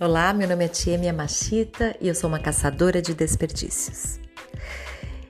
Olá, 0.00 0.32
meu 0.32 0.48
nome 0.48 0.64
é 0.64 0.68
Tia 0.68 0.96
Yamashita 0.96 1.94
e 2.00 2.08
eu 2.08 2.14
sou 2.14 2.26
uma 2.26 2.38
caçadora 2.38 3.02
de 3.02 3.12
desperdícios. 3.12 4.18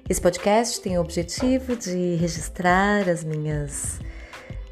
Esse 0.09 0.21
podcast 0.21 0.81
tem 0.81 0.97
o 0.97 1.01
objetivo 1.01 1.75
de 1.75 2.15
registrar 2.15 3.09
as 3.09 3.25
minhas 3.25 3.99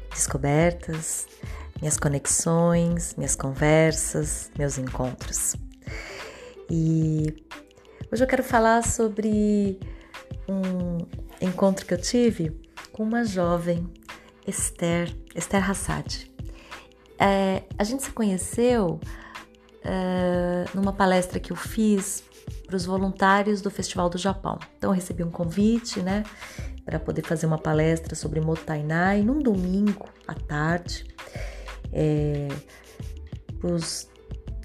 descobertas, 0.09 1.27
minhas 1.81 1.97
conexões, 1.97 3.13
minhas 3.17 3.35
conversas, 3.35 4.49
meus 4.57 4.77
encontros. 4.77 5.57
E 6.71 7.35
hoje 8.09 8.23
eu 8.23 8.27
quero 8.27 8.43
falar 8.43 8.87
sobre 8.87 9.77
um 10.47 10.99
encontro 11.41 11.85
que 11.85 11.93
eu 11.93 11.99
tive 11.99 12.57
com 12.93 13.03
uma 13.03 13.25
jovem, 13.25 13.85
Esther, 14.47 15.13
Esther 15.35 15.69
Hassad. 15.69 16.31
É, 17.19 17.63
a 17.77 17.83
gente 17.83 18.03
se 18.03 18.11
conheceu 18.11 18.97
é, 19.83 20.65
numa 20.73 20.93
palestra 20.93 21.39
que 21.39 21.51
eu 21.51 21.55
fiz 21.55 22.23
para 22.65 22.75
os 22.75 22.85
voluntários 22.85 23.61
do 23.61 23.69
Festival 23.69 24.09
do 24.09 24.17
Japão. 24.17 24.59
Então 24.77 24.91
eu 24.91 24.95
recebi 24.95 25.23
um 25.23 25.31
convite, 25.31 26.01
né, 26.01 26.23
para 26.85 26.99
poder 26.99 27.23
fazer 27.23 27.45
uma 27.45 27.57
palestra 27.57 28.15
sobre 28.15 28.39
Motainai 28.39 29.21
num 29.21 29.39
domingo 29.39 30.07
à 30.27 30.33
tarde. 30.33 31.05
É, 31.91 32.47
os, 33.63 34.07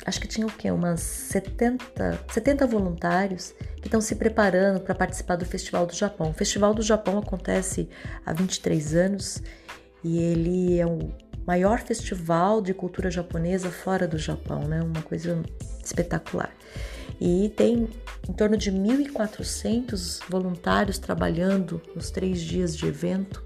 acho 0.06 0.20
que 0.20 0.28
tinha 0.28 0.46
o 0.46 0.50
quê? 0.50 0.70
Umas 0.70 1.00
70, 1.00 2.24
70 2.30 2.66
voluntários 2.66 3.54
que 3.76 3.88
estão 3.88 4.01
se 4.01 4.15
preparando 4.16 4.80
para 4.80 4.95
participar 4.95 5.37
do 5.37 5.45
Festival 5.45 5.87
do 5.87 5.95
Japão. 5.95 6.30
O 6.30 6.34
Festival 6.34 6.74
do 6.74 6.82
Japão 6.82 7.18
acontece 7.18 7.88
há 8.24 8.32
23 8.32 8.95
anos 8.95 9.42
e 10.02 10.18
ele 10.18 10.78
é 10.78 10.87
o 10.87 11.10
maior 11.47 11.80
festival 11.80 12.61
de 12.61 12.73
cultura 12.73 13.11
japonesa 13.11 13.71
fora 13.71 14.09
do 14.09 14.18
Japão, 14.18 14.66
né? 14.66 14.82
Uma 14.82 15.02
coisa 15.02 15.43
espetacular. 15.82 16.52
E 17.21 17.51
tem 17.57 17.88
em 18.29 18.32
torno 18.32 18.57
de 18.57 18.73
1.400 18.73 20.21
voluntários 20.29 20.99
trabalhando 20.99 21.80
nos 21.95 22.10
três 22.10 22.41
dias 22.41 22.77
de 22.77 22.87
evento. 22.87 23.45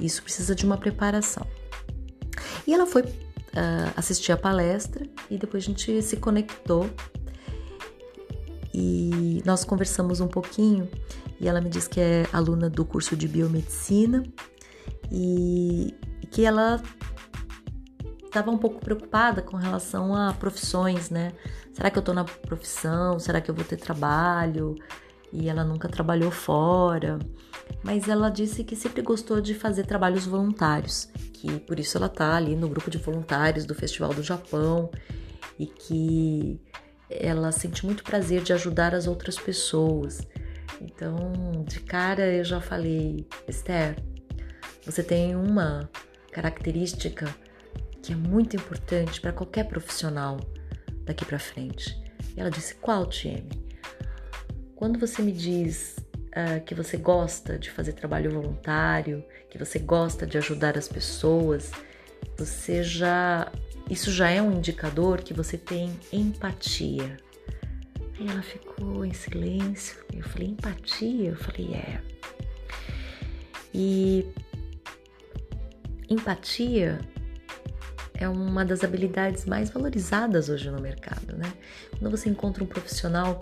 Isso 0.00 0.22
precisa 0.22 0.54
de 0.54 0.64
uma 0.64 0.76
preparação. 0.76 1.46
E 2.66 2.74
ela 2.74 2.86
foi 2.86 3.02
uh, 3.02 3.92
assistir 3.96 4.32
a 4.32 4.36
palestra 4.36 5.06
e 5.30 5.38
depois 5.38 5.62
a 5.62 5.66
gente 5.66 6.02
se 6.02 6.16
conectou 6.16 6.90
e 8.74 9.42
nós 9.44 9.64
conversamos 9.64 10.20
um 10.20 10.28
pouquinho. 10.28 10.88
E 11.40 11.48
ela 11.48 11.60
me 11.60 11.68
disse 11.68 11.88
que 11.88 12.00
é 12.00 12.26
aluna 12.32 12.70
do 12.70 12.84
curso 12.84 13.16
de 13.16 13.28
biomedicina 13.28 14.22
e 15.10 15.94
que 16.30 16.44
ela 16.44 16.82
estava 18.32 18.50
um 18.50 18.56
pouco 18.56 18.80
preocupada 18.80 19.42
com 19.42 19.58
relação 19.58 20.14
a 20.14 20.32
profissões, 20.32 21.10
né? 21.10 21.32
Será 21.74 21.90
que 21.90 21.98
eu 21.98 22.00
estou 22.00 22.14
na 22.14 22.24
profissão? 22.24 23.18
Será 23.18 23.42
que 23.42 23.50
eu 23.50 23.54
vou 23.54 23.62
ter 23.64 23.76
trabalho? 23.76 24.74
E 25.30 25.50
ela 25.50 25.62
nunca 25.62 25.86
trabalhou 25.86 26.30
fora. 26.30 27.18
Mas 27.82 28.08
ela 28.08 28.30
disse 28.30 28.64
que 28.64 28.74
sempre 28.74 29.02
gostou 29.02 29.38
de 29.40 29.54
fazer 29.54 29.84
trabalhos 29.84 30.24
voluntários, 30.24 31.10
que 31.34 31.60
por 31.60 31.78
isso 31.78 31.98
ela 31.98 32.08
tá 32.08 32.34
ali 32.34 32.56
no 32.56 32.68
grupo 32.68 32.90
de 32.90 32.96
voluntários 32.96 33.66
do 33.66 33.74
Festival 33.74 34.14
do 34.14 34.22
Japão 34.22 34.90
e 35.58 35.66
que 35.66 36.58
ela 37.10 37.52
sente 37.52 37.84
muito 37.84 38.02
prazer 38.02 38.42
de 38.42 38.54
ajudar 38.54 38.94
as 38.94 39.06
outras 39.06 39.38
pessoas. 39.38 40.26
Então, 40.80 41.64
de 41.68 41.80
cara 41.80 42.26
eu 42.32 42.44
já 42.44 42.62
falei, 42.62 43.26
Esther, 43.46 43.96
você 44.86 45.02
tem 45.02 45.36
uma 45.36 45.88
característica 46.30 47.34
que 48.02 48.12
é 48.12 48.16
muito 48.16 48.56
importante 48.56 49.20
para 49.20 49.32
qualquer 49.32 49.64
profissional 49.68 50.40
daqui 51.04 51.24
para 51.24 51.38
frente. 51.38 51.96
E 52.36 52.40
ela 52.40 52.50
disse: 52.50 52.74
Qual, 52.74 53.06
Tieme? 53.06 53.48
Quando 54.74 54.98
você 54.98 55.22
me 55.22 55.30
diz 55.30 55.96
uh, 56.30 56.62
que 56.64 56.74
você 56.74 56.96
gosta 56.96 57.58
de 57.58 57.70
fazer 57.70 57.92
trabalho 57.92 58.32
voluntário, 58.32 59.24
que 59.48 59.56
você 59.56 59.78
gosta 59.78 60.26
de 60.26 60.36
ajudar 60.36 60.76
as 60.76 60.88
pessoas, 60.88 61.70
você 62.36 62.82
já. 62.82 63.50
Isso 63.88 64.10
já 64.10 64.30
é 64.30 64.40
um 64.40 64.52
indicador 64.52 65.22
que 65.22 65.34
você 65.34 65.56
tem 65.56 65.94
empatia. 66.12 67.16
Aí 68.18 68.28
ela 68.28 68.42
ficou 68.42 69.04
em 69.04 69.12
silêncio. 69.12 70.04
Eu 70.12 70.24
falei: 70.24 70.48
empatia? 70.48 71.30
Eu 71.30 71.36
falei: 71.36 71.74
é. 71.74 72.00
E 73.72 74.26
empatia 76.08 76.98
é 78.22 78.28
uma 78.28 78.64
das 78.64 78.84
habilidades 78.84 79.44
mais 79.44 79.70
valorizadas 79.70 80.48
hoje 80.48 80.70
no 80.70 80.80
mercado, 80.80 81.36
né? 81.36 81.52
Quando 81.98 82.10
você 82.10 82.28
encontra 82.28 82.62
um 82.62 82.66
profissional 82.66 83.38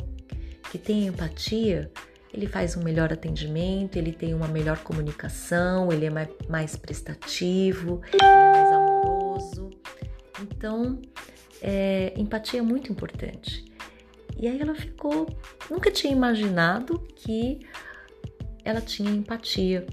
que 0.70 0.78
tem 0.78 1.06
empatia, 1.06 1.90
ele 2.32 2.46
faz 2.46 2.76
um 2.76 2.82
melhor 2.82 3.12
atendimento, 3.12 3.96
ele 3.96 4.12
tem 4.12 4.34
uma 4.34 4.48
melhor 4.48 4.78
comunicação, 4.78 5.92
ele 5.92 6.06
é 6.06 6.10
mais 6.48 6.76
prestativo, 6.76 8.00
ele 8.12 8.22
é 8.22 8.50
mais 8.52 8.72
amoroso. 8.72 9.70
Então, 10.40 11.00
é, 11.60 12.12
empatia 12.16 12.60
é 12.60 12.62
muito 12.62 12.90
importante. 12.90 13.64
E 14.38 14.48
aí 14.48 14.60
ela 14.60 14.74
ficou, 14.74 15.26
nunca 15.70 15.90
tinha 15.90 16.12
imaginado 16.12 17.00
que 17.16 17.60
ela 18.64 18.80
tinha 18.80 19.10
empatia, 19.10 19.86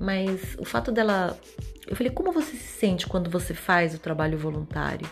mas 0.00 0.56
o 0.58 0.64
fato 0.64 0.90
dela 0.90 1.38
eu 1.86 1.96
falei, 1.96 2.12
como 2.12 2.30
você 2.30 2.52
se 2.52 2.78
sente 2.78 3.06
quando 3.06 3.28
você 3.28 3.52
faz 3.52 3.94
o 3.94 3.98
trabalho 3.98 4.38
voluntário? 4.38 5.10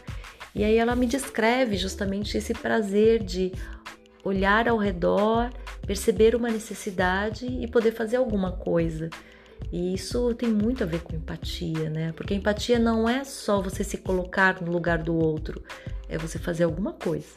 E 0.55 0.63
aí 0.63 0.77
ela 0.77 0.95
me 0.95 1.07
descreve 1.07 1.77
justamente 1.77 2.39
esse 2.39 2.55
prazer 2.55 3.23
de 3.23 3.53
olhar 4.25 4.69
ao 4.69 4.79
redor, 4.79 5.51
perceber 5.87 6.37
uma 6.37 6.49
necessidade 6.49 7.47
e 7.47 7.67
poder 7.67 7.93
fazer 7.93 8.17
alguma 8.17 8.53
coisa. 8.53 9.11
E 9.73 9.93
isso 9.93 10.33
tem 10.35 10.49
muito 10.49 10.85
a 10.85 10.87
ver 10.87 11.01
com 11.01 11.17
empatia, 11.17 11.91
né? 11.91 12.13
Porque 12.13 12.33
empatia 12.33 12.79
não 12.79 13.09
é 13.09 13.25
só 13.25 13.61
você 13.61 13.83
se 13.83 13.99
colocar 13.99 14.63
no 14.63 14.71
lugar 14.71 14.99
do 14.99 15.15
outro, 15.17 15.63
é 16.09 16.17
você 16.17 16.39
fazer 16.39 16.65
alguma 16.65 16.93
coisa. 16.93 17.29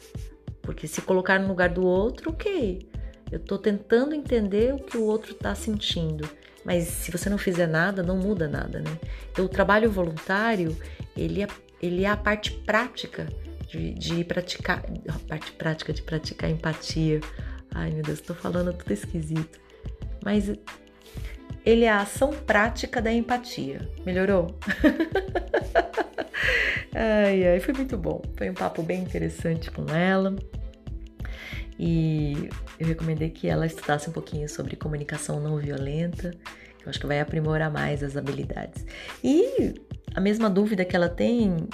Porque 0.62 0.86
se 0.86 1.02
colocar 1.02 1.40
no 1.40 1.48
lugar 1.48 1.70
do 1.70 1.84
outro, 1.84 2.30
ok. 2.30 2.88
Eu 3.30 3.40
tô 3.40 3.58
tentando 3.58 4.14
entender 4.14 4.72
o 4.72 4.78
que 4.78 4.96
o 4.96 5.04
outro 5.04 5.34
tá 5.34 5.54
sentindo. 5.54 6.28
Mas 6.64 6.84
se 6.84 7.10
você 7.10 7.28
não 7.28 7.38
fizer 7.38 7.66
nada, 7.66 8.02
não 8.02 8.16
muda 8.16 8.48
nada, 8.48 8.80
né? 8.80 8.98
Então, 9.30 9.44
o 9.44 9.48
trabalho 9.48 9.90
voluntário, 9.90 10.76
ele 11.16 11.42
é, 11.42 11.48
ele 11.80 12.04
é 12.04 12.08
a 12.08 12.16
parte 12.16 12.52
prática 12.52 13.26
de, 13.66 13.92
de 13.94 14.24
praticar, 14.24 14.84
a 15.08 15.18
parte 15.28 15.52
prática 15.52 15.92
de 15.92 16.02
praticar 16.02 16.50
empatia. 16.50 17.20
Ai, 17.74 17.90
meu 17.90 18.02
Deus, 18.02 18.20
tô 18.20 18.34
falando 18.34 18.72
tudo 18.72 18.92
esquisito. 18.92 19.60
Mas 20.24 20.52
ele 21.64 21.84
é 21.84 21.90
a 21.90 22.02
ação 22.02 22.30
prática 22.30 23.02
da 23.02 23.12
empatia. 23.12 23.88
Melhorou? 24.04 24.56
ai, 26.94 27.48
ai, 27.48 27.60
foi 27.60 27.74
muito 27.74 27.96
bom. 27.96 28.22
Foi 28.36 28.50
um 28.50 28.54
papo 28.54 28.82
bem 28.82 29.02
interessante 29.02 29.70
com 29.70 29.84
ela. 29.92 30.36
E 31.78 32.48
eu 32.78 32.86
recomendei 32.86 33.30
que 33.30 33.48
ela 33.48 33.66
estudasse 33.66 34.08
um 34.08 34.12
pouquinho 34.12 34.48
sobre 34.48 34.76
comunicação 34.76 35.40
não 35.40 35.56
violenta. 35.58 36.32
Eu 36.82 36.90
acho 36.90 37.00
que 37.00 37.06
vai 37.06 37.20
aprimorar 37.20 37.70
mais 37.70 38.02
as 38.02 38.16
habilidades. 38.16 38.84
E 39.22 39.74
a 40.14 40.20
mesma 40.20 40.50
dúvida 40.50 40.84
que 40.84 40.94
ela 40.94 41.08
tem, 41.08 41.68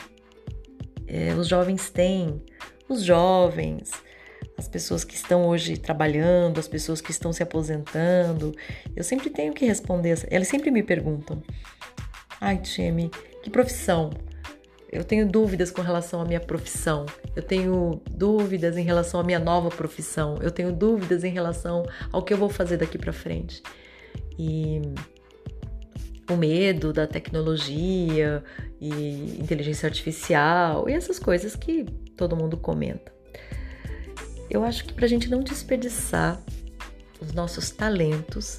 é, 1.07 1.35
os 1.35 1.49
jovens 1.49 1.91
têm, 1.91 2.43
os 2.89 3.03
jovens, 3.03 3.91
as 4.57 4.69
pessoas 4.69 5.05
que 5.05 5.15
estão 5.15 5.47
hoje 5.47 5.77
trabalhando, 5.77 6.59
as 6.59 6.69
pessoas 6.69 7.01
que 7.01 7.11
estão 7.11 7.33
se 7.33 7.43
aposentando. 7.43 8.55
Eu 8.95 9.05
sempre 9.05 9.31
tenho 9.31 9.53
que 9.53 9.65
responder. 9.65 10.19
Elas 10.31 10.49
sempre 10.49 10.71
me 10.71 10.83
perguntam: 10.83 11.43
Ai, 12.41 12.59
Tcheme, 12.59 13.11
que 13.43 13.51
profissão? 13.51 14.11
Eu 14.91 15.05
tenho 15.05 15.29
dúvidas 15.29 15.71
com 15.71 15.83
relação 15.83 16.21
à 16.21 16.25
minha 16.25 16.41
profissão. 16.41 17.05
Eu 17.37 17.43
tenho 17.43 18.01
dúvidas 18.11 18.77
em 18.77 18.83
relação 18.83 19.21
à 19.21 19.23
minha 19.23 19.39
nova 19.39 19.69
profissão. 19.69 20.39
Eu 20.41 20.51
tenho 20.51 20.73
dúvidas 20.73 21.25
em 21.25 21.31
relação 21.31 21.85
ao 22.11 22.23
que 22.23 22.33
eu 22.33 22.39
vou 22.39 22.49
fazer 22.49 22.79
daqui 22.79 22.97
para 22.97 23.13
frente. 23.13 23.63
E 24.39 24.81
o 26.31 26.37
medo 26.37 26.93
da 26.93 27.07
tecnologia 27.07 28.43
e 28.81 29.39
inteligência 29.41 29.87
artificial 29.87 30.89
e 30.89 30.93
essas 30.93 31.19
coisas 31.19 31.55
que 31.55 31.85
todo 32.17 32.37
mundo 32.37 32.57
comenta. 32.57 33.13
Eu 34.51 34.65
acho 34.65 34.85
que 34.85 34.95
para 34.95 35.05
a 35.05 35.09
gente 35.09 35.29
não 35.29 35.43
desperdiçar 35.43 36.41
os 37.21 37.33
nossos 37.33 37.71
talentos, 37.71 38.59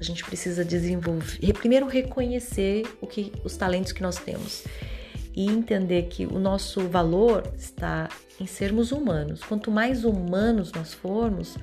a 0.00 0.02
gente 0.02 0.24
precisa 0.24 0.64
desenvolver, 0.64 1.52
primeiro 1.54 1.86
reconhecer 1.86 2.86
o 3.00 3.06
que 3.06 3.32
os 3.44 3.56
talentos 3.56 3.92
que 3.92 4.02
nós 4.02 4.16
temos 4.16 4.64
e 5.38 5.46
entender 5.46 6.08
que 6.08 6.26
o 6.26 6.36
nosso 6.36 6.88
valor 6.88 7.44
está 7.56 8.08
em 8.40 8.46
sermos 8.46 8.90
humanos. 8.90 9.40
Quanto 9.40 9.70
mais 9.70 10.04
humanos 10.04 10.72
nós 10.72 10.92
formos, 10.92 11.56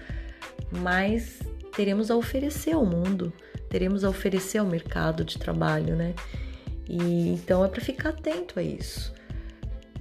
mais 0.72 1.40
teremos 1.76 2.10
a 2.10 2.16
oferecer 2.16 2.72
ao 2.72 2.86
mundo, 2.86 3.34
teremos 3.70 4.06
a 4.06 4.10
oferecer 4.10 4.60
ao 4.60 4.66
mercado 4.66 5.26
de 5.26 5.38
trabalho, 5.38 5.94
né? 5.94 6.14
E 6.88 7.34
então 7.34 7.66
é 7.66 7.68
para 7.68 7.82
ficar 7.82 8.12
atento 8.12 8.58
a 8.58 8.64
isso. 8.64 9.14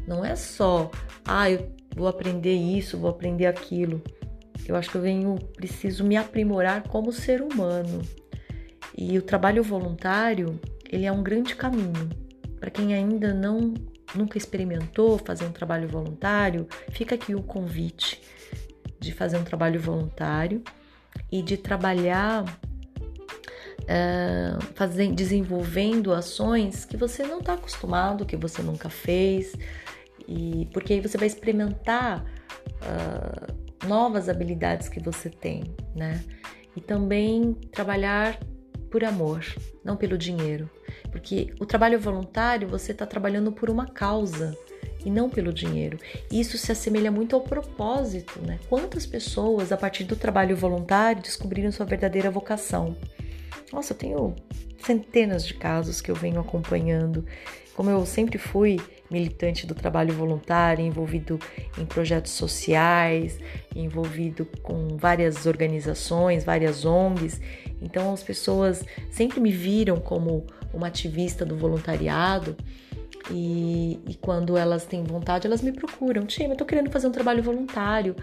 Não 0.06 0.24
é 0.24 0.36
só, 0.36 0.88
ah, 1.24 1.50
eu, 1.50 1.68
vou 1.96 2.06
aprender 2.06 2.54
isso, 2.54 2.96
vou 2.96 3.10
aprender 3.10 3.46
aquilo. 3.46 4.00
Eu 4.68 4.76
acho 4.76 4.88
que 4.88 4.96
eu 4.98 5.02
venho, 5.02 5.34
preciso 5.56 6.04
me 6.04 6.16
aprimorar 6.16 6.86
como 6.86 7.12
ser 7.12 7.42
humano. 7.42 8.02
E 8.96 9.18
o 9.18 9.22
trabalho 9.22 9.64
voluntário, 9.64 10.60
ele 10.88 11.06
é 11.06 11.10
um 11.10 11.24
grande 11.24 11.56
caminho. 11.56 12.23
Para 12.64 12.70
quem 12.70 12.94
ainda 12.94 13.34
não 13.34 13.74
nunca 14.14 14.38
experimentou 14.38 15.18
fazer 15.18 15.44
um 15.44 15.52
trabalho 15.52 15.86
voluntário, 15.86 16.66
fica 16.92 17.14
aqui 17.14 17.34
o 17.34 17.42
convite 17.42 18.22
de 18.98 19.12
fazer 19.12 19.36
um 19.36 19.44
trabalho 19.44 19.78
voluntário 19.78 20.62
e 21.30 21.42
de 21.42 21.58
trabalhar 21.58 22.42
uh, 23.82 24.64
fazendo, 24.74 25.14
desenvolvendo 25.14 26.10
ações 26.14 26.86
que 26.86 26.96
você 26.96 27.22
não 27.24 27.40
está 27.40 27.52
acostumado, 27.52 28.24
que 28.24 28.34
você 28.34 28.62
nunca 28.62 28.88
fez, 28.88 29.54
e 30.26 30.66
porque 30.72 30.94
aí 30.94 31.02
você 31.02 31.18
vai 31.18 31.26
experimentar 31.26 32.24
uh, 32.80 33.86
novas 33.86 34.26
habilidades 34.30 34.88
que 34.88 35.00
você 35.00 35.28
tem, 35.28 35.64
né? 35.94 36.24
E 36.74 36.80
também 36.80 37.52
trabalhar 37.70 38.40
por 38.94 39.02
amor, 39.02 39.44
não 39.82 39.96
pelo 39.96 40.16
dinheiro, 40.16 40.70
porque 41.10 41.52
o 41.58 41.66
trabalho 41.66 41.98
voluntário 41.98 42.68
você 42.68 42.92
está 42.92 43.04
trabalhando 43.04 43.50
por 43.50 43.68
uma 43.68 43.86
causa 43.88 44.56
e 45.04 45.10
não 45.10 45.28
pelo 45.28 45.52
dinheiro. 45.52 45.98
Isso 46.30 46.56
se 46.56 46.70
assemelha 46.70 47.10
muito 47.10 47.34
ao 47.34 47.42
propósito, 47.42 48.40
né? 48.40 48.60
Quantas 48.68 49.04
pessoas 49.04 49.72
a 49.72 49.76
partir 49.76 50.04
do 50.04 50.14
trabalho 50.14 50.56
voluntário 50.56 51.20
descobriram 51.20 51.72
sua 51.72 51.84
verdadeira 51.84 52.30
vocação? 52.30 52.96
Nossa, 53.72 53.92
eu 53.92 53.98
tenho 53.98 54.36
centenas 54.84 55.46
de 55.46 55.54
casos 55.54 56.00
que 56.00 56.10
eu 56.10 56.14
venho 56.14 56.40
acompanhando. 56.40 57.24
Como 57.74 57.90
eu 57.90 58.06
sempre 58.06 58.38
fui 58.38 58.78
militante 59.10 59.66
do 59.66 59.74
trabalho 59.74 60.14
voluntário, 60.14 60.84
envolvido 60.84 61.38
em 61.78 61.84
projetos 61.84 62.32
sociais, 62.32 63.38
envolvido 63.74 64.46
com 64.62 64.96
várias 64.96 65.46
organizações, 65.46 66.44
várias 66.44 66.84
ONGs, 66.84 67.40
então 67.82 68.12
as 68.12 68.22
pessoas 68.22 68.84
sempre 69.10 69.40
me 69.40 69.50
viram 69.50 69.96
como 69.96 70.46
uma 70.72 70.86
ativista 70.88 71.44
do 71.44 71.56
voluntariado. 71.56 72.56
E, 73.30 74.00
e, 74.06 74.14
quando 74.16 74.56
elas 74.56 74.84
têm 74.84 75.02
vontade, 75.02 75.46
elas 75.46 75.62
me 75.62 75.72
procuram. 75.72 76.26
Tia, 76.26 76.46
eu 76.46 76.56
tô 76.56 76.64
querendo 76.64 76.90
fazer 76.90 77.06
um 77.06 77.12
trabalho 77.12 77.42
voluntário. 77.42 78.14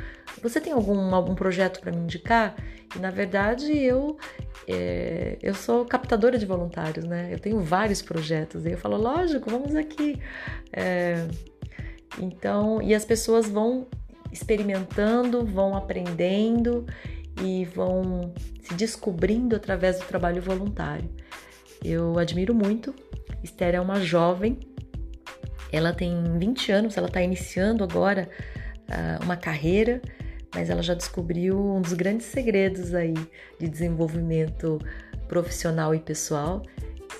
Você 0.44 0.62
tem 0.62 0.72
algum, 0.72 1.16
algum 1.16 1.34
projeto 1.34 1.80
para 1.80 1.92
me 1.92 1.98
indicar? 1.98 2.56
E 2.96 3.00
na 3.00 3.10
verdade 3.10 3.76
eu 3.76 4.18
é, 4.68 5.38
eu 5.42 5.54
sou 5.54 5.86
captadora 5.86 6.38
de 6.38 6.46
voluntários, 6.46 7.06
né? 7.06 7.30
Eu 7.32 7.40
tenho 7.40 7.60
vários 7.62 8.02
projetos. 8.02 8.66
E 8.66 8.72
eu 8.72 8.78
falo, 8.78 8.98
lógico, 8.98 9.50
vamos 9.50 9.76
aqui. 9.76 10.20
É, 10.72 11.28
então, 12.20 12.82
e 12.82 12.94
as 12.94 13.06
pessoas 13.06 13.50
vão 13.50 13.88
experimentando, 14.32 15.46
vão 15.46 15.76
aprendendo 15.76 16.86
e 17.44 17.66
vão 17.66 18.34
se 18.62 18.74
descobrindo 18.76 19.56
através 19.56 20.00
do 20.00 20.06
trabalho 20.06 20.42
voluntário. 20.42 21.10
Eu 21.84 22.18
admiro 22.20 22.54
muito. 22.54 22.94
Esther 23.44 23.76
é 23.76 23.82
uma 23.82 24.00
jovem, 24.00 24.60
ela 25.72 25.94
tem 25.94 26.38
20 26.38 26.72
anos, 26.72 26.98
ela 26.98 27.08
está 27.08 27.22
iniciando 27.22 27.84
agora 27.84 28.30
uh, 28.90 29.24
uma 29.24 29.38
carreira 29.38 30.02
mas 30.54 30.70
ela 30.70 30.84
já 30.84 30.94
descobriu 30.94 31.58
um 31.58 31.82
dos 31.82 31.94
grandes 31.94 32.28
segredos 32.28 32.94
aí 32.94 33.14
de 33.60 33.68
desenvolvimento 33.68 34.80
profissional 35.28 35.96
e 35.96 36.00
pessoal, 36.00 36.62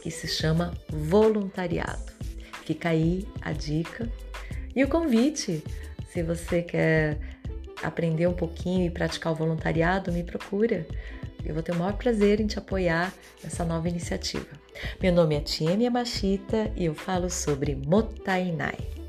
que 0.04 0.12
se 0.12 0.28
chama 0.28 0.74
voluntariado. 0.90 2.12
Fica 2.66 2.90
aí 2.90 3.26
a 3.42 3.54
dica 3.54 4.10
e 4.76 4.84
o 4.84 4.88
convite. 4.88 5.64
Se 6.10 6.22
você 6.22 6.62
quer 6.62 7.18
aprender 7.82 8.28
um 8.28 8.34
pouquinho 8.34 8.86
e 8.86 8.90
praticar 8.90 9.32
o 9.32 9.36
voluntariado, 9.36 10.12
me 10.12 10.24
procura. 10.24 10.86
Eu 11.46 11.54
vou 11.54 11.64
ter 11.64 11.72
o 11.72 11.76
maior 11.76 11.94
prazer 11.94 12.40
em 12.40 12.48
te 12.48 12.60
apoiar 12.60 13.14
nessa 13.44 13.66
nova 13.66 13.90
iniciativa. 13.90 14.48
Meu 15.02 15.12
nome 15.14 15.36
é 15.36 15.42
Tia 15.42 15.92
Machita 15.92 16.72
e 16.76 16.86
eu 16.86 16.94
falo 16.94 17.30
sobre 17.30 17.76
Motainai. 17.76 19.01